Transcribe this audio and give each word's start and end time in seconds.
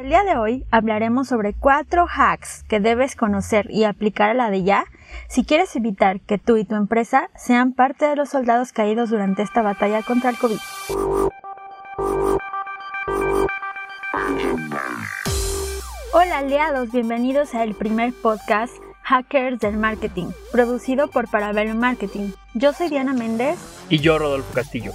El 0.00 0.08
día 0.08 0.22
de 0.24 0.34
hoy 0.34 0.64
hablaremos 0.70 1.28
sobre 1.28 1.52
cuatro 1.52 2.06
hacks 2.08 2.64
que 2.70 2.80
debes 2.80 3.16
conocer 3.16 3.66
y 3.70 3.84
aplicar 3.84 4.30
a 4.30 4.34
la 4.34 4.48
de 4.48 4.62
ya 4.62 4.86
si 5.28 5.44
quieres 5.44 5.76
evitar 5.76 6.20
que 6.20 6.38
tú 6.38 6.56
y 6.56 6.64
tu 6.64 6.74
empresa 6.74 7.28
sean 7.36 7.74
parte 7.74 8.06
de 8.06 8.16
los 8.16 8.30
soldados 8.30 8.72
caídos 8.72 9.10
durante 9.10 9.42
esta 9.42 9.60
batalla 9.60 10.02
contra 10.02 10.30
el 10.30 10.38
COVID. 10.38 10.56
Hola 16.14 16.38
aliados, 16.38 16.90
bienvenidos 16.92 17.54
al 17.54 17.74
primer 17.74 18.14
podcast 18.14 18.72
Hackers 19.02 19.60
del 19.60 19.76
Marketing, 19.76 20.28
producido 20.50 21.08
por 21.08 21.30
Parabellum 21.30 21.76
Marketing. 21.76 22.30
Yo 22.54 22.72
soy 22.72 22.88
Diana 22.88 23.12
Méndez. 23.12 23.58
Y 23.90 23.98
yo, 23.98 24.18
Rodolfo 24.18 24.50
Castillo. 24.54 24.92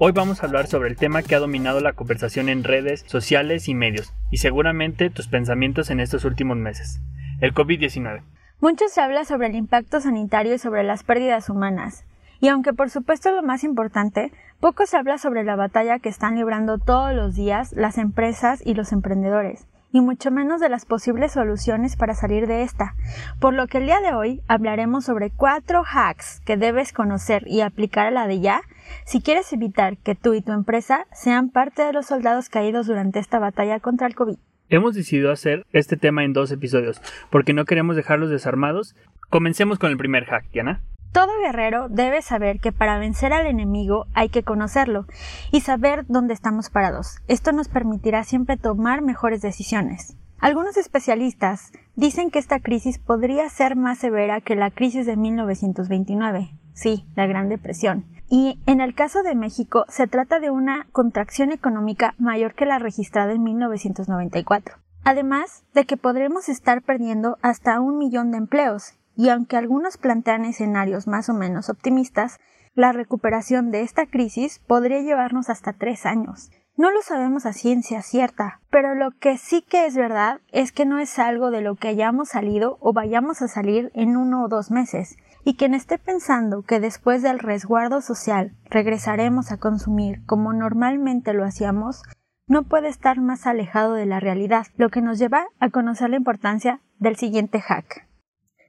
Hoy 0.00 0.10
vamos 0.10 0.42
a 0.42 0.46
hablar 0.46 0.66
sobre 0.66 0.88
el 0.88 0.96
tema 0.96 1.22
que 1.22 1.36
ha 1.36 1.38
dominado 1.38 1.78
la 1.78 1.92
conversación 1.92 2.48
en 2.48 2.64
redes 2.64 3.04
sociales 3.06 3.68
y 3.68 3.74
medios, 3.74 4.12
y 4.28 4.38
seguramente 4.38 5.08
tus 5.08 5.28
pensamientos 5.28 5.88
en 5.88 6.00
estos 6.00 6.24
últimos 6.24 6.56
meses, 6.56 7.00
el 7.40 7.54
COVID-19. 7.54 8.22
Mucho 8.60 8.86
se 8.88 9.00
habla 9.00 9.24
sobre 9.24 9.46
el 9.46 9.54
impacto 9.54 10.00
sanitario 10.00 10.54
y 10.54 10.58
sobre 10.58 10.82
las 10.82 11.04
pérdidas 11.04 11.48
humanas, 11.48 12.04
y 12.40 12.48
aunque 12.48 12.72
por 12.72 12.90
supuesto 12.90 13.28
es 13.28 13.36
lo 13.36 13.44
más 13.44 13.62
importante, 13.62 14.32
poco 14.58 14.84
se 14.86 14.96
habla 14.96 15.16
sobre 15.16 15.44
la 15.44 15.54
batalla 15.54 16.00
que 16.00 16.08
están 16.08 16.34
librando 16.34 16.78
todos 16.78 17.14
los 17.14 17.36
días 17.36 17.72
las 17.72 17.96
empresas 17.96 18.66
y 18.66 18.74
los 18.74 18.90
emprendedores 18.90 19.68
y 19.94 20.00
mucho 20.00 20.32
menos 20.32 20.60
de 20.60 20.68
las 20.68 20.86
posibles 20.86 21.30
soluciones 21.30 21.94
para 21.94 22.14
salir 22.14 22.48
de 22.48 22.64
esta, 22.64 22.96
por 23.38 23.54
lo 23.54 23.68
que 23.68 23.78
el 23.78 23.86
día 23.86 24.00
de 24.00 24.12
hoy 24.12 24.42
hablaremos 24.48 25.04
sobre 25.04 25.30
cuatro 25.30 25.84
hacks 25.84 26.40
que 26.44 26.56
debes 26.56 26.92
conocer 26.92 27.44
y 27.46 27.60
aplicar 27.60 28.08
a 28.08 28.10
la 28.10 28.26
de 28.26 28.40
ya 28.40 28.62
si 29.06 29.22
quieres 29.22 29.52
evitar 29.52 29.96
que 29.96 30.16
tú 30.16 30.34
y 30.34 30.42
tu 30.42 30.50
empresa 30.50 31.06
sean 31.12 31.48
parte 31.48 31.82
de 31.82 31.92
los 31.92 32.06
soldados 32.06 32.48
caídos 32.48 32.88
durante 32.88 33.20
esta 33.20 33.38
batalla 33.38 33.78
contra 33.78 34.08
el 34.08 34.16
COVID. 34.16 34.36
Hemos 34.68 34.96
decidido 34.96 35.30
hacer 35.30 35.64
este 35.72 35.96
tema 35.96 36.24
en 36.24 36.32
dos 36.32 36.50
episodios, 36.50 37.00
porque 37.30 37.52
no 37.52 37.64
queremos 37.64 37.94
dejarlos 37.94 38.30
desarmados. 38.30 38.96
Comencemos 39.30 39.78
con 39.78 39.92
el 39.92 39.96
primer 39.96 40.24
hack, 40.24 40.50
Diana. 40.50 40.80
Todo 41.14 41.38
guerrero 41.38 41.88
debe 41.88 42.22
saber 42.22 42.58
que 42.58 42.72
para 42.72 42.98
vencer 42.98 43.32
al 43.32 43.46
enemigo 43.46 44.06
hay 44.14 44.30
que 44.30 44.42
conocerlo 44.42 45.06
y 45.52 45.60
saber 45.60 46.04
dónde 46.08 46.34
estamos 46.34 46.70
parados. 46.70 47.18
Esto 47.28 47.52
nos 47.52 47.68
permitirá 47.68 48.24
siempre 48.24 48.56
tomar 48.56 49.00
mejores 49.00 49.40
decisiones. 49.40 50.16
Algunos 50.40 50.76
especialistas 50.76 51.70
dicen 51.94 52.32
que 52.32 52.40
esta 52.40 52.58
crisis 52.58 52.98
podría 52.98 53.48
ser 53.48 53.76
más 53.76 53.98
severa 53.98 54.40
que 54.40 54.56
la 54.56 54.72
crisis 54.72 55.06
de 55.06 55.16
1929, 55.16 56.50
sí, 56.72 57.06
la 57.14 57.28
Gran 57.28 57.48
Depresión. 57.48 58.06
Y 58.28 58.58
en 58.66 58.80
el 58.80 58.96
caso 58.96 59.22
de 59.22 59.36
México 59.36 59.84
se 59.88 60.08
trata 60.08 60.40
de 60.40 60.50
una 60.50 60.88
contracción 60.90 61.52
económica 61.52 62.16
mayor 62.18 62.54
que 62.54 62.66
la 62.66 62.80
registrada 62.80 63.30
en 63.34 63.44
1994. 63.44 64.78
Además 65.04 65.62
de 65.74 65.84
que 65.84 65.96
podremos 65.96 66.48
estar 66.48 66.82
perdiendo 66.82 67.38
hasta 67.40 67.78
un 67.78 67.98
millón 67.98 68.32
de 68.32 68.38
empleos 68.38 68.94
y 69.16 69.28
aunque 69.28 69.56
algunos 69.56 69.96
plantean 69.96 70.44
escenarios 70.44 71.06
más 71.06 71.28
o 71.28 71.34
menos 71.34 71.68
optimistas, 71.68 72.38
la 72.74 72.92
recuperación 72.92 73.70
de 73.70 73.82
esta 73.82 74.06
crisis 74.06 74.58
podría 74.58 75.00
llevarnos 75.00 75.48
hasta 75.48 75.72
tres 75.72 76.06
años. 76.06 76.50
No 76.76 76.90
lo 76.90 77.02
sabemos 77.02 77.46
a 77.46 77.52
ciencia 77.52 78.02
cierta, 78.02 78.60
pero 78.68 78.96
lo 78.96 79.12
que 79.12 79.38
sí 79.38 79.62
que 79.62 79.86
es 79.86 79.94
verdad 79.94 80.40
es 80.50 80.72
que 80.72 80.84
no 80.84 80.98
es 80.98 81.20
algo 81.20 81.52
de 81.52 81.60
lo 81.60 81.76
que 81.76 81.86
hayamos 81.86 82.30
salido 82.30 82.78
o 82.80 82.92
vayamos 82.92 83.42
a 83.42 83.48
salir 83.48 83.92
en 83.94 84.16
uno 84.16 84.42
o 84.42 84.48
dos 84.48 84.72
meses, 84.72 85.16
y 85.44 85.54
quien 85.54 85.72
esté 85.74 85.98
pensando 85.98 86.62
que 86.62 86.80
después 86.80 87.22
del 87.22 87.38
resguardo 87.38 88.00
social 88.00 88.56
regresaremos 88.70 89.52
a 89.52 89.58
consumir 89.58 90.24
como 90.26 90.52
normalmente 90.52 91.32
lo 91.32 91.44
hacíamos, 91.44 92.02
no 92.48 92.64
puede 92.64 92.88
estar 92.88 93.20
más 93.20 93.46
alejado 93.46 93.94
de 93.94 94.06
la 94.06 94.18
realidad, 94.18 94.66
lo 94.76 94.88
que 94.88 95.00
nos 95.00 95.20
lleva 95.20 95.46
a 95.60 95.70
conocer 95.70 96.10
la 96.10 96.16
importancia 96.16 96.80
del 96.98 97.14
siguiente 97.14 97.60
hack. 97.60 98.03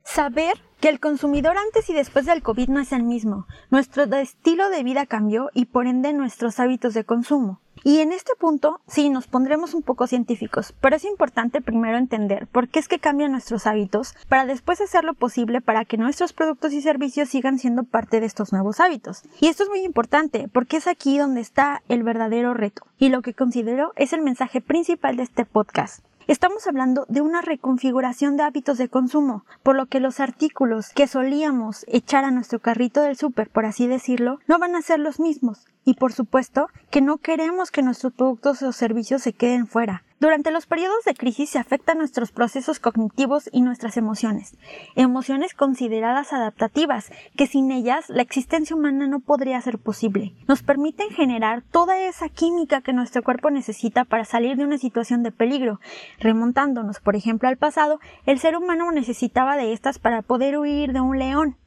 Saber 0.06 0.53
que 0.80 0.88
el 0.88 1.00
consumidor 1.00 1.58
antes 1.58 1.89
y 1.89 1.94
después 1.94 2.25
del 2.25 2.44
COVID 2.44 2.70
no 2.70 2.80
es 2.80 2.92
el 2.92 3.03
mismo. 3.03 3.48
Nuestro 3.70 4.03
estilo 4.03 4.69
de 4.69 4.84
vida 4.84 5.06
cambió 5.06 5.50
y 5.53 5.66
por 5.66 5.88
ende 5.88 6.13
nuestros 6.13 6.59
hábitos 6.59 6.94
de 6.94 7.03
consumo. 7.03 7.59
Y 7.84 8.00
en 8.00 8.13
este 8.13 8.34
punto 8.40 8.80
sí 8.88 9.09
nos 9.09 9.28
pondremos 9.28 9.74
un 9.74 9.81
poco 9.81 10.07
científicos, 10.07 10.74
pero 10.80 10.96
es 10.96 11.06
importante 11.06 11.59
primero 11.59 11.97
entender 11.97 12.47
por 12.47 12.69
qué 12.69 12.80
es 12.80 12.88
que 12.88 13.00
cambian 13.00 13.31
nuestros 13.31 13.68
hábitos 13.68 14.16
para 14.30 14.46
después 14.46 14.80
hacer 14.80 15.03
lo 15.03 15.16
posible 15.16 15.59
para 15.59 15.85
que 15.85 15.97
nuestros 15.97 16.34
productos 16.34 16.72
y 16.74 16.81
servicios 16.81 17.30
sigan 17.30 17.59
siendo 17.59 17.84
parte 17.84 18.19
de 18.19 18.28
estos 18.28 18.53
nuevos 18.53 18.80
hábitos. 18.80 19.24
Y 19.41 19.47
esto 19.47 19.63
es 19.63 19.69
muy 19.69 19.80
importante 19.84 20.47
porque 20.47 20.78
es 20.78 20.88
aquí 20.88 21.18
donde 21.18 21.41
está 21.41 21.81
el 21.90 22.03
verdadero 22.03 22.53
reto 22.53 22.88
y 22.97 23.09
lo 23.09 23.22
que 23.22 23.34
considero 23.34 23.91
es 23.97 24.13
el 24.13 24.22
mensaje 24.22 24.62
principal 24.62 25.18
de 25.18 25.24
este 25.24 25.46
podcast. 25.46 26.06
Estamos 26.28 26.66
hablando 26.66 27.06
de 27.08 27.22
una 27.22 27.41
reconfiguración 27.41 28.36
de 28.36 28.41
hábitos 28.41 28.80
de 28.80 28.90
consumo, 28.90 29.46
por 29.62 29.75
lo 29.75 29.86
que 29.86 30.00
los 30.00 30.19
artículos 30.19 30.90
que 30.96 31.06
solíamos 31.06 31.86
echar 31.88 32.25
a 32.25 32.31
nuestro 32.31 32.58
carrito 32.58 33.02
del 33.02 33.16
súper, 33.16 33.47
por 33.47 33.68
así 33.68 33.86
decirlo, 33.86 34.40
no 34.47 34.58
van 34.58 34.75
a 34.75 34.81
ser 34.81 35.00
los 35.00 35.19
mismos. 35.19 35.68
Y 35.84 35.94
por 35.94 36.13
supuesto 36.13 36.68
que 36.90 37.02
no 37.02 37.18
queremos 37.18 37.69
que 37.69 37.84
nuestros 37.84 38.13
productos 38.13 38.63
o 38.63 38.72
servicios 38.72 39.22
se 39.22 39.34
queden 39.34 39.68
fuera. 39.68 40.03
Durante 40.18 40.52
los 40.52 40.66
periodos 40.66 41.03
de 41.03 41.14
crisis 41.14 41.50
se 41.50 41.59
afectan 41.59 41.98
nuestros 41.98 42.31
procesos 42.31 42.80
cognitivos 42.80 43.50
y 43.52 43.59
nuestras 43.59 43.98
emociones, 43.98 44.58
emociones 44.96 45.53
consideradas 45.53 46.31
adaptativas, 46.31 47.12
que 47.36 47.48
sin 47.48 47.70
ellas 47.70 48.06
la 48.08 48.22
existencia 48.22 48.78
humana 48.78 49.08
no 49.08 49.20
podría 49.20 49.59
ser 49.59 49.78
posible. 49.78 50.34
Nos 50.48 50.64
permiten 50.64 51.09
generar 51.09 51.64
toda 51.64 52.00
esa 52.00 52.30
química 52.30 52.80
que 52.80 52.94
nuestro 52.94 53.24
cuerpo 53.24 53.52
necesita 53.52 54.06
para 54.06 54.24
salir 54.24 54.56
de 54.56 54.64
una 54.64 54.78
situación 54.78 55.22
de 55.22 55.34
peligro. 55.34 55.81
Remontándonos, 56.20 57.02
por 57.02 57.18
ejemplo, 57.18 57.50
al 57.50 57.58
pasado, 57.58 58.00
el 58.25 58.40
ser 58.40 58.56
humano 58.56 58.90
necesitaba 58.94 59.58
de 59.58 59.74
estas 59.74 60.00
para 60.00 60.22
poder 60.22 60.58
huir 60.58 60.94
de 60.94 61.02
un 61.02 61.20
león. 61.20 61.58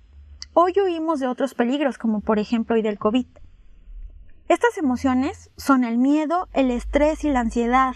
Hoy 0.55 0.73
huimos 0.83 1.21
de 1.21 1.27
otros 1.27 1.53
peligros, 1.53 1.99
como 1.99 2.23
por 2.23 2.39
ejemplo 2.39 2.77
hoy 2.77 2.83
del 2.83 2.99
COVID. 2.99 3.27
Estas 4.49 4.79
emociones 4.79 5.51
son 5.59 5.85
el 5.85 5.99
miedo, 5.99 6.49
el 6.55 6.71
estrés 6.71 7.23
y 7.25 7.31
la 7.31 7.41
ansiedad, 7.41 7.95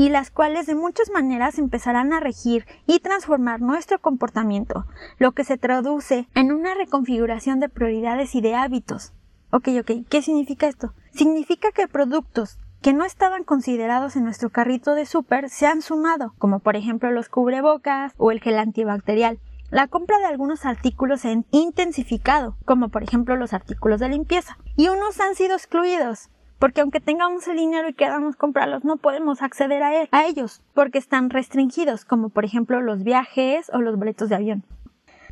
y 0.00 0.08
las 0.08 0.30
cuales 0.30 0.64
de 0.64 0.74
muchas 0.74 1.10
maneras 1.10 1.58
empezarán 1.58 2.14
a 2.14 2.20
regir 2.20 2.64
y 2.86 3.00
transformar 3.00 3.60
nuestro 3.60 3.98
comportamiento, 3.98 4.86
lo 5.18 5.32
que 5.32 5.44
se 5.44 5.58
traduce 5.58 6.26
en 6.34 6.52
una 6.52 6.74
reconfiguración 6.74 7.60
de 7.60 7.68
prioridades 7.68 8.34
y 8.34 8.40
de 8.40 8.54
hábitos. 8.54 9.12
Ok, 9.50 9.68
ok, 9.78 10.06
¿qué 10.08 10.22
significa 10.22 10.68
esto? 10.68 10.94
Significa 11.12 11.70
que 11.72 11.86
productos 11.86 12.58
que 12.80 12.94
no 12.94 13.04
estaban 13.04 13.44
considerados 13.44 14.16
en 14.16 14.24
nuestro 14.24 14.48
carrito 14.48 14.94
de 14.94 15.04
súper 15.04 15.50
se 15.50 15.66
han 15.66 15.82
sumado, 15.82 16.32
como 16.38 16.60
por 16.60 16.76
ejemplo 16.76 17.10
los 17.10 17.28
cubrebocas 17.28 18.14
o 18.16 18.30
el 18.30 18.40
gel 18.40 18.58
antibacterial. 18.58 19.38
La 19.70 19.86
compra 19.86 20.16
de 20.16 20.24
algunos 20.24 20.64
artículos 20.64 21.20
se 21.20 21.28
ha 21.28 21.42
intensificado, 21.50 22.56
como 22.64 22.88
por 22.88 23.02
ejemplo 23.02 23.36
los 23.36 23.52
artículos 23.52 24.00
de 24.00 24.08
limpieza, 24.08 24.56
y 24.76 24.88
unos 24.88 25.20
han 25.20 25.34
sido 25.34 25.56
excluidos, 25.56 26.30
porque 26.60 26.82
aunque 26.82 27.00
tengamos 27.00 27.48
el 27.48 27.56
dinero 27.56 27.88
y 27.88 27.94
queramos 27.94 28.36
comprarlos, 28.36 28.84
no 28.84 28.98
podemos 28.98 29.42
acceder 29.42 29.82
a, 29.82 29.90
a 30.12 30.26
ellos, 30.26 30.62
porque 30.74 30.98
están 30.98 31.30
restringidos, 31.30 32.04
como 32.04 32.28
por 32.28 32.44
ejemplo 32.44 32.80
los 32.82 33.02
viajes 33.02 33.70
o 33.72 33.80
los 33.80 33.96
boletos 33.96 34.28
de 34.28 34.36
avión. 34.36 34.64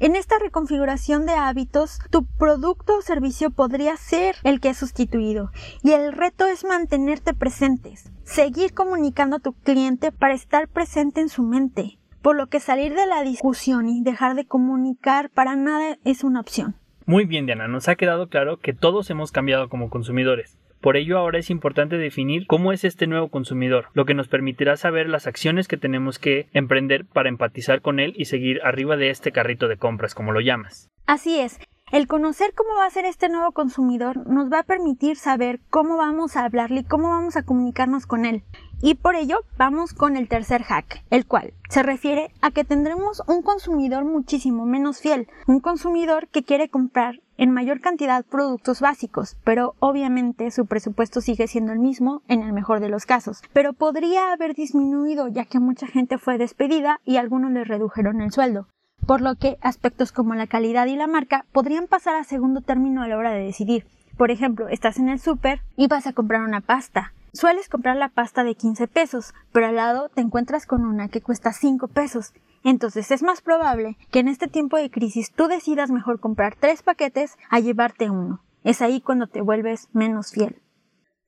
En 0.00 0.16
esta 0.16 0.38
reconfiguración 0.38 1.26
de 1.26 1.32
hábitos, 1.32 1.98
tu 2.10 2.24
producto 2.24 2.96
o 2.96 3.02
servicio 3.02 3.50
podría 3.50 3.96
ser 3.96 4.36
el 4.42 4.60
que 4.60 4.70
es 4.70 4.78
sustituido 4.78 5.50
y 5.82 5.90
el 5.90 6.12
reto 6.12 6.46
es 6.46 6.64
mantenerte 6.64 7.34
presentes, 7.34 8.10
seguir 8.24 8.72
comunicando 8.72 9.36
a 9.36 9.40
tu 9.40 9.52
cliente 9.52 10.12
para 10.12 10.34
estar 10.34 10.66
presente 10.68 11.20
en 11.20 11.28
su 11.28 11.42
mente, 11.42 11.98
por 12.22 12.36
lo 12.36 12.46
que 12.46 12.60
salir 12.60 12.94
de 12.94 13.06
la 13.06 13.22
discusión 13.22 13.88
y 13.88 14.02
dejar 14.02 14.34
de 14.34 14.46
comunicar 14.46 15.30
para 15.30 15.56
nada 15.56 15.98
es 16.04 16.24
una 16.24 16.40
opción. 16.40 16.76
Muy 17.04 17.26
bien, 17.26 17.44
Diana, 17.44 17.68
nos 17.68 17.88
ha 17.88 17.96
quedado 17.96 18.28
claro 18.28 18.58
que 18.60 18.72
todos 18.72 19.10
hemos 19.10 19.32
cambiado 19.32 19.68
como 19.68 19.90
consumidores. 19.90 20.58
Por 20.80 20.96
ello 20.96 21.18
ahora 21.18 21.38
es 21.38 21.50
importante 21.50 21.96
definir 21.96 22.46
cómo 22.46 22.72
es 22.72 22.84
este 22.84 23.06
nuevo 23.06 23.28
consumidor, 23.28 23.86
lo 23.94 24.04
que 24.04 24.14
nos 24.14 24.28
permitirá 24.28 24.76
saber 24.76 25.08
las 25.08 25.26
acciones 25.26 25.68
que 25.68 25.76
tenemos 25.76 26.18
que 26.18 26.46
emprender 26.52 27.04
para 27.04 27.28
empatizar 27.28 27.80
con 27.80 27.98
él 28.00 28.14
y 28.16 28.26
seguir 28.26 28.60
arriba 28.62 28.96
de 28.96 29.10
este 29.10 29.32
carrito 29.32 29.68
de 29.68 29.76
compras, 29.76 30.14
como 30.14 30.32
lo 30.32 30.40
llamas. 30.40 30.90
Así 31.06 31.38
es. 31.38 31.58
El 31.90 32.06
conocer 32.06 32.52
cómo 32.54 32.74
va 32.76 32.84
a 32.84 32.90
ser 32.90 33.06
este 33.06 33.30
nuevo 33.30 33.52
consumidor 33.52 34.26
nos 34.26 34.52
va 34.52 34.58
a 34.58 34.64
permitir 34.64 35.16
saber 35.16 35.60
cómo 35.70 35.96
vamos 35.96 36.36
a 36.36 36.44
hablarle 36.44 36.80
y 36.80 36.84
cómo 36.84 37.08
vamos 37.08 37.36
a 37.36 37.44
comunicarnos 37.44 38.04
con 38.04 38.26
él. 38.26 38.44
Y 38.82 38.96
por 38.96 39.16
ello 39.16 39.40
vamos 39.56 39.94
con 39.94 40.18
el 40.18 40.28
tercer 40.28 40.62
hack, 40.64 41.02
el 41.08 41.26
cual 41.26 41.54
se 41.70 41.82
refiere 41.82 42.30
a 42.42 42.50
que 42.50 42.62
tendremos 42.62 43.22
un 43.26 43.40
consumidor 43.40 44.04
muchísimo 44.04 44.66
menos 44.66 45.00
fiel, 45.00 45.28
un 45.46 45.60
consumidor 45.60 46.28
que 46.28 46.44
quiere 46.44 46.68
comprar 46.68 47.22
en 47.38 47.52
mayor 47.52 47.80
cantidad 47.80 48.22
productos 48.22 48.82
básicos, 48.82 49.38
pero 49.42 49.74
obviamente 49.78 50.50
su 50.50 50.66
presupuesto 50.66 51.22
sigue 51.22 51.46
siendo 51.46 51.72
el 51.72 51.78
mismo 51.78 52.22
en 52.28 52.42
el 52.42 52.52
mejor 52.52 52.80
de 52.80 52.90
los 52.90 53.06
casos, 53.06 53.40
pero 53.54 53.72
podría 53.72 54.32
haber 54.32 54.54
disminuido 54.54 55.28
ya 55.28 55.46
que 55.46 55.58
mucha 55.58 55.86
gente 55.86 56.18
fue 56.18 56.36
despedida 56.36 57.00
y 57.06 57.16
algunos 57.16 57.50
le 57.50 57.64
redujeron 57.64 58.20
el 58.20 58.30
sueldo, 58.30 58.68
por 59.08 59.22
lo 59.22 59.36
que 59.36 59.56
aspectos 59.62 60.12
como 60.12 60.34
la 60.34 60.46
calidad 60.46 60.86
y 60.86 60.94
la 60.94 61.06
marca 61.06 61.46
podrían 61.50 61.86
pasar 61.86 62.14
a 62.14 62.24
segundo 62.24 62.60
término 62.60 63.02
a 63.02 63.08
la 63.08 63.16
hora 63.16 63.32
de 63.32 63.42
decidir. 63.42 63.86
Por 64.18 64.30
ejemplo, 64.30 64.68
estás 64.68 64.98
en 64.98 65.08
el 65.08 65.18
súper 65.18 65.62
y 65.76 65.88
vas 65.88 66.06
a 66.06 66.12
comprar 66.12 66.42
una 66.42 66.60
pasta 66.60 67.14
Sueles 67.32 67.68
comprar 67.68 67.96
la 67.96 68.08
pasta 68.08 68.42
de 68.42 68.54
15 68.54 68.88
pesos, 68.88 69.34
pero 69.52 69.66
al 69.66 69.76
lado 69.76 70.08
te 70.08 70.20
encuentras 70.20 70.66
con 70.66 70.84
una 70.84 71.08
que 71.08 71.20
cuesta 71.20 71.52
5 71.52 71.88
pesos. 71.88 72.32
Entonces 72.64 73.10
es 73.10 73.22
más 73.22 73.42
probable 73.42 73.96
que 74.10 74.18
en 74.18 74.28
este 74.28 74.48
tiempo 74.48 74.76
de 74.76 74.90
crisis 74.90 75.32
tú 75.32 75.46
decidas 75.46 75.90
mejor 75.90 76.20
comprar 76.20 76.56
tres 76.58 76.82
paquetes 76.82 77.36
a 77.48 77.60
llevarte 77.60 78.10
uno. 78.10 78.40
Es 78.64 78.82
ahí 78.82 79.00
cuando 79.00 79.26
te 79.26 79.40
vuelves 79.40 79.88
menos 79.92 80.32
fiel. 80.32 80.60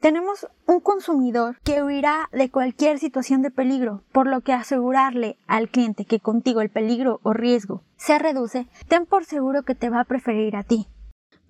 Tenemos 0.01 0.49
un 0.67 0.81
consumidor 0.81 1.59
que 1.63 1.83
huirá 1.83 2.31
de 2.33 2.51
cualquier 2.51 2.99
situación 2.99 3.43
de 3.43 3.51
peligro, 3.51 4.03
por 4.13 4.27
lo 4.27 4.41
que 4.41 4.55
asegurarle 4.55 5.37
al 5.47 5.69
cliente 5.69 6.07
que 6.07 6.21
contigo 6.21 6.63
el 6.63 6.71
peligro 6.71 7.21
o 7.23 7.35
riesgo 7.35 7.83
se 7.97 8.19
reduce, 8.19 8.67
ten 8.89 9.05
por 9.05 9.27
seguro 9.27 9.63
que 9.63 9.75
te 9.75 9.91
va 9.91 10.01
a 10.01 10.05
preferir 10.05 10.57
a 10.57 10.63
ti. 10.63 10.87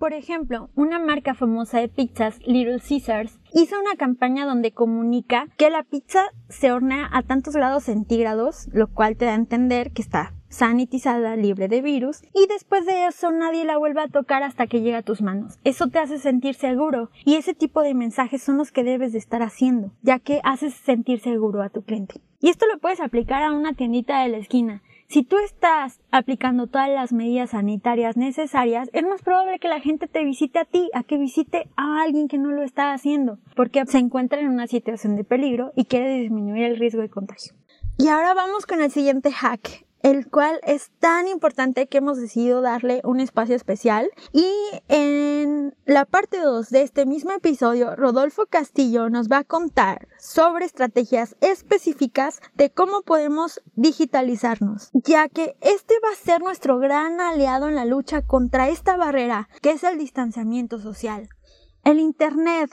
Por 0.00 0.14
ejemplo, 0.14 0.68
una 0.74 0.98
marca 0.98 1.34
famosa 1.34 1.78
de 1.78 1.88
pizzas, 1.88 2.40
Little 2.44 2.80
Caesars, 2.80 3.38
hizo 3.52 3.78
una 3.78 3.94
campaña 3.96 4.46
donde 4.46 4.72
comunica 4.72 5.46
que 5.56 5.70
la 5.70 5.84
pizza 5.84 6.24
se 6.48 6.72
hornea 6.72 7.08
a 7.12 7.22
tantos 7.22 7.54
grados 7.54 7.84
centígrados, 7.84 8.66
lo 8.72 8.88
cual 8.88 9.16
te 9.16 9.26
da 9.26 9.32
a 9.32 9.36
entender 9.36 9.92
que 9.92 10.02
está 10.02 10.34
sanitizada, 10.50 11.36
libre 11.36 11.68
de 11.68 11.80
virus, 11.80 12.22
y 12.34 12.46
después 12.46 12.84
de 12.84 13.06
eso 13.06 13.32
nadie 13.32 13.64
la 13.64 13.78
vuelve 13.78 14.02
a 14.02 14.08
tocar 14.08 14.42
hasta 14.42 14.66
que 14.66 14.82
llega 14.82 14.98
a 14.98 15.02
tus 15.02 15.22
manos. 15.22 15.58
Eso 15.64 15.88
te 15.88 15.98
hace 15.98 16.18
sentir 16.18 16.54
seguro, 16.54 17.10
y 17.24 17.36
ese 17.36 17.54
tipo 17.54 17.80
de 17.80 17.94
mensajes 17.94 18.42
son 18.42 18.58
los 18.58 18.72
que 18.72 18.84
debes 18.84 19.12
de 19.12 19.18
estar 19.18 19.42
haciendo, 19.42 19.92
ya 20.02 20.18
que 20.18 20.40
haces 20.44 20.74
sentir 20.74 21.20
seguro 21.20 21.62
a 21.62 21.70
tu 21.70 21.82
cliente. 21.82 22.20
Y 22.40 22.48
esto 22.48 22.66
lo 22.66 22.78
puedes 22.78 23.00
aplicar 23.00 23.42
a 23.42 23.52
una 23.52 23.74
tiendita 23.74 24.22
de 24.22 24.28
la 24.28 24.38
esquina. 24.38 24.82
Si 25.08 25.24
tú 25.24 25.36
estás 25.38 26.00
aplicando 26.12 26.68
todas 26.68 26.88
las 26.88 27.12
medidas 27.12 27.50
sanitarias 27.50 28.16
necesarias, 28.16 28.88
es 28.92 29.02
más 29.02 29.22
probable 29.22 29.58
que 29.58 29.66
la 29.66 29.80
gente 29.80 30.06
te 30.06 30.24
visite 30.24 30.60
a 30.60 30.64
ti, 30.64 30.88
a 30.94 31.02
que 31.02 31.18
visite 31.18 31.68
a 31.76 32.02
alguien 32.02 32.28
que 32.28 32.38
no 32.38 32.50
lo 32.50 32.62
está 32.62 32.92
haciendo, 32.92 33.38
porque 33.56 33.84
se 33.86 33.98
encuentra 33.98 34.40
en 34.40 34.48
una 34.48 34.68
situación 34.68 35.16
de 35.16 35.24
peligro 35.24 35.72
y 35.74 35.86
quiere 35.86 36.14
disminuir 36.14 36.62
el 36.62 36.76
riesgo 36.76 37.02
de 37.02 37.10
contagio. 37.10 37.54
Y 37.98 38.06
ahora 38.06 38.34
vamos 38.34 38.66
con 38.66 38.80
el 38.80 38.90
siguiente 38.90 39.32
hack, 39.32 39.84
el 40.02 40.28
cual 40.28 40.60
es 40.62 40.90
tan 40.98 41.28
importante 41.28 41.86
que 41.86 41.98
hemos 41.98 42.18
decidido 42.18 42.60
darle 42.60 43.00
un 43.04 43.20
espacio 43.20 43.56
especial. 43.56 44.10
Y 44.32 44.50
en 44.88 45.74
la 45.84 46.04
parte 46.04 46.40
2 46.40 46.70
de 46.70 46.82
este 46.82 47.06
mismo 47.06 47.32
episodio, 47.32 47.96
Rodolfo 47.96 48.46
Castillo 48.46 49.10
nos 49.10 49.28
va 49.28 49.38
a 49.38 49.44
contar 49.44 50.08
sobre 50.18 50.64
estrategias 50.64 51.36
específicas 51.40 52.40
de 52.54 52.70
cómo 52.70 53.02
podemos 53.02 53.60
digitalizarnos, 53.74 54.90
ya 54.92 55.28
que 55.28 55.56
este 55.60 55.94
va 56.04 56.12
a 56.12 56.24
ser 56.24 56.40
nuestro 56.40 56.78
gran 56.78 57.20
aliado 57.20 57.68
en 57.68 57.74
la 57.74 57.84
lucha 57.84 58.22
contra 58.22 58.68
esta 58.68 58.96
barrera 58.96 59.48
que 59.62 59.70
es 59.70 59.84
el 59.84 59.98
distanciamiento 59.98 60.78
social. 60.78 61.28
El 61.84 61.98
Internet 61.98 62.70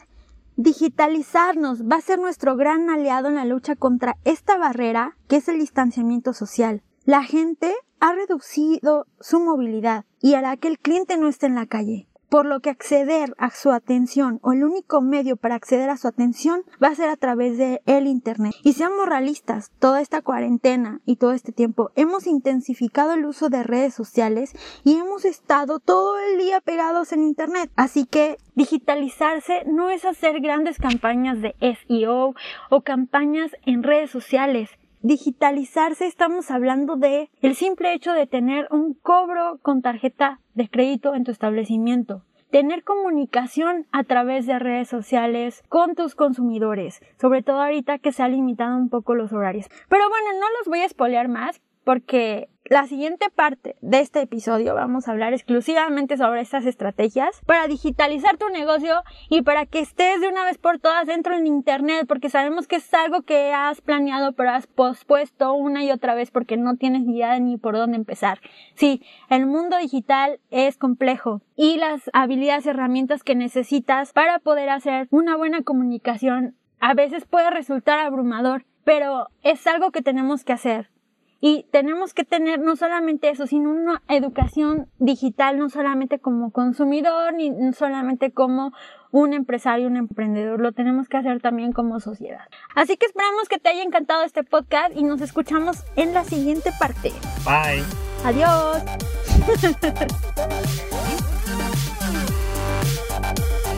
Digitalizarnos 0.59 1.83
va 1.83 1.97
a 1.97 2.01
ser 2.01 2.17
nuestro 2.17 2.55
gran 2.55 2.89
aliado 2.89 3.27
en 3.27 3.35
la 3.35 3.45
lucha 3.45 3.75
contra 3.75 4.17
esta 4.23 4.57
barrera 4.57 5.15
que 5.27 5.35
es 5.35 5.47
el 5.49 5.59
distanciamiento 5.59 6.33
social. 6.33 6.81
La 7.07 7.23
gente 7.23 7.73
ha 8.01 8.11
reducido 8.11 9.07
su 9.21 9.39
movilidad 9.39 10.03
y 10.21 10.33
hará 10.33 10.57
que 10.57 10.67
el 10.67 10.77
cliente 10.77 11.15
no 11.15 11.29
esté 11.29 11.45
en 11.45 11.55
la 11.55 11.65
calle. 11.65 12.09
Por 12.27 12.45
lo 12.45 12.59
que 12.59 12.69
acceder 12.69 13.33
a 13.37 13.49
su 13.49 13.71
atención 13.71 14.41
o 14.43 14.51
el 14.51 14.65
único 14.65 14.99
medio 14.99 15.37
para 15.37 15.55
acceder 15.55 15.89
a 15.89 15.95
su 15.95 16.09
atención 16.09 16.63
va 16.83 16.89
a 16.89 16.95
ser 16.95 17.07
a 17.07 17.15
través 17.15 17.57
de 17.57 17.81
el 17.85 18.07
Internet. 18.07 18.53
Y 18.61 18.73
seamos 18.73 19.07
realistas, 19.07 19.71
toda 19.79 20.01
esta 20.01 20.21
cuarentena 20.21 20.99
y 21.05 21.15
todo 21.15 21.31
este 21.31 21.53
tiempo 21.53 21.91
hemos 21.95 22.27
intensificado 22.27 23.13
el 23.13 23.25
uso 23.25 23.47
de 23.47 23.63
redes 23.63 23.93
sociales 23.93 24.51
y 24.83 24.97
hemos 24.97 25.23
estado 25.23 25.79
todo 25.79 26.19
el 26.19 26.37
día 26.37 26.59
pegados 26.59 27.13
en 27.13 27.23
Internet. 27.23 27.71
Así 27.77 28.05
que 28.05 28.35
digitalizarse 28.55 29.63
no 29.65 29.89
es 29.89 30.03
hacer 30.03 30.41
grandes 30.41 30.77
campañas 30.77 31.39
de 31.39 31.55
SEO 31.61 32.35
o 32.69 32.81
campañas 32.81 33.51
en 33.65 33.83
redes 33.83 34.11
sociales 34.11 34.71
digitalizarse 35.07 36.05
estamos 36.05 36.51
hablando 36.51 36.97
de 36.97 37.29
el 37.41 37.55
simple 37.55 37.93
hecho 37.93 38.11
de 38.11 38.27
tener 38.27 38.67
un 38.71 38.93
cobro 38.93 39.57
con 39.61 39.81
tarjeta 39.81 40.41
de 40.53 40.67
crédito 40.67 41.15
en 41.15 41.23
tu 41.23 41.31
establecimiento 41.31 42.23
tener 42.51 42.83
comunicación 42.83 43.87
a 43.91 44.03
través 44.03 44.45
de 44.45 44.57
redes 44.57 44.87
sociales 44.87 45.63
con 45.67 45.95
tus 45.95 46.15
consumidores, 46.15 47.01
sobre 47.19 47.43
todo 47.43 47.61
ahorita 47.61 47.99
que 47.99 48.13
se 48.13 48.23
ha 48.23 48.29
limitado 48.29 48.77
un 48.77 48.89
poco 48.89 49.15
los 49.15 49.33
horarios. 49.33 49.67
Pero 49.89 50.07
bueno, 50.09 50.27
no 50.39 50.45
los 50.57 50.67
voy 50.67 50.79
a 50.79 50.85
espolear 50.85 51.27
más 51.27 51.61
porque 51.87 52.49
la 52.65 52.85
siguiente 52.85 53.27
parte 53.33 53.77
de 53.79 54.01
este 54.01 54.19
episodio 54.19 54.75
vamos 54.75 55.07
a 55.07 55.11
hablar 55.11 55.31
exclusivamente 55.31 56.17
sobre 56.17 56.41
estas 56.41 56.65
estrategias 56.65 57.39
para 57.45 57.65
digitalizar 57.69 58.35
tu 58.35 58.49
negocio 58.49 59.03
y 59.29 59.43
para 59.43 59.65
que 59.65 59.79
estés 59.79 60.19
de 60.19 60.27
una 60.27 60.43
vez 60.43 60.57
por 60.57 60.79
todas 60.79 61.07
dentro 61.07 61.33
en 61.33 61.47
internet 61.47 62.03
porque 62.05 62.29
sabemos 62.29 62.67
que 62.67 62.75
es 62.75 62.93
algo 62.93 63.21
que 63.21 63.53
has 63.53 63.79
planeado 63.79 64.33
pero 64.33 64.49
has 64.49 64.67
pospuesto 64.67 65.53
una 65.53 65.85
y 65.85 65.91
otra 65.91 66.13
vez 66.13 66.29
porque 66.29 66.57
no 66.57 66.75
tienes 66.75 67.03
ni 67.03 67.19
idea 67.19 67.39
ni 67.39 67.55
por 67.55 67.77
dónde 67.77 67.95
empezar. 67.95 68.41
Sí, 68.75 69.01
el 69.29 69.45
mundo 69.45 69.77
digital 69.77 70.41
es 70.51 70.75
complejo 70.75 71.41
y 71.55 71.77
las 71.77 72.09
habilidades 72.11 72.65
y 72.65 72.69
herramientas 72.69 73.23
que 73.23 73.35
necesitas 73.35 74.11
para 74.11 74.39
poder 74.39 74.67
hacer 74.67 75.07
una 75.09 75.37
buena 75.37 75.61
comunicación 75.61 76.57
a 76.81 76.95
veces 76.95 77.23
puede 77.23 77.49
resultar 77.49 77.99
abrumador, 77.99 78.65
pero 78.83 79.29
es 79.41 79.65
algo 79.67 79.91
que 79.91 80.01
tenemos 80.01 80.43
que 80.43 80.51
hacer 80.51 80.89
y 81.39 81.65
tenemos 81.71 82.13
que 82.13 82.23
tener 82.23 82.59
no 82.59 82.75
solamente 82.75 83.29
eso, 83.29 83.45
sino 83.47 83.69
una 83.69 84.01
educación 84.07 84.87
digital, 84.97 85.57
no 85.59 85.69
solamente 85.69 86.19
como 86.19 86.51
consumidor, 86.51 87.33
ni 87.33 87.51
solamente 87.73 88.31
como 88.31 88.73
un 89.11 89.33
empresario, 89.33 89.87
un 89.87 89.97
emprendedor, 89.97 90.59
lo 90.59 90.71
tenemos 90.71 91.07
que 91.07 91.17
hacer 91.17 91.39
también 91.41 91.73
como 91.73 91.99
sociedad. 91.99 92.45
Así 92.75 92.97
que 92.97 93.05
esperamos 93.05 93.47
que 93.47 93.59
te 93.59 93.69
haya 93.69 93.83
encantado 93.83 94.23
este 94.23 94.43
podcast 94.43 94.95
y 94.95 95.03
nos 95.03 95.21
escuchamos 95.21 95.83
en 95.95 96.13
la 96.13 96.23
siguiente 96.23 96.71
parte. 96.79 97.11
Bye. 97.45 97.83
Adiós. 98.25 98.83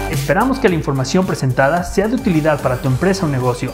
Esperamos 0.10 0.60
que 0.60 0.70
la 0.70 0.76
información 0.76 1.26
presentada 1.26 1.84
sea 1.84 2.08
de 2.08 2.16
utilidad 2.16 2.62
para 2.62 2.78
tu 2.78 2.88
empresa 2.88 3.26
o 3.26 3.30
negocio. 3.30 3.74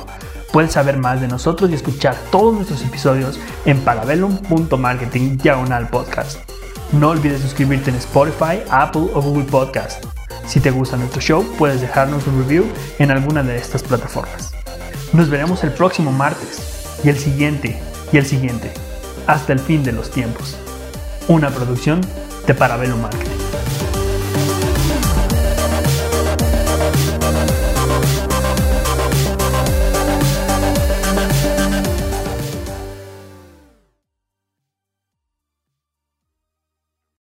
Puedes 0.56 0.72
saber 0.72 0.96
más 0.96 1.20
de 1.20 1.28
nosotros 1.28 1.70
y 1.70 1.74
escuchar 1.74 2.16
todos 2.32 2.54
nuestros 2.54 2.82
episodios 2.82 3.38
en 3.66 3.78
parabellum.marketing 3.82 5.36
diagonal 5.36 5.90
podcast. 5.90 6.50
No 6.94 7.10
olvides 7.10 7.42
suscribirte 7.42 7.90
en 7.90 7.98
Spotify, 7.98 8.62
Apple 8.70 9.10
o 9.14 9.22
Google 9.22 9.44
Podcast. 9.44 10.06
Si 10.48 10.62
te 10.62 10.72
gusta 10.72 10.96
nuestro 10.96 11.20
show, 11.20 11.46
puedes 11.58 11.82
dejarnos 11.82 12.26
un 12.28 12.42
review 12.42 12.64
en 13.00 13.12
alguna 13.12 13.44
de 13.44 13.58
estas 13.58 13.84
plataformas. 13.84 14.54
Nos 15.12 15.30
veremos 15.30 15.62
el 15.66 15.72
próximo 15.72 16.14
martes, 16.14 16.88
y 17.04 17.10
el 17.10 17.20
siguiente, 17.20 17.78
y 18.14 18.18
el 18.18 18.26
siguiente, 18.26 18.72
hasta 19.28 19.52
el 19.52 19.60
fin 19.60 19.84
de 19.84 19.92
los 19.92 20.10
tiempos. 20.10 20.56
Una 21.28 21.50
producción 21.50 22.00
de 22.48 22.54
Parabellum 22.54 23.02
Marketing. 23.02 23.85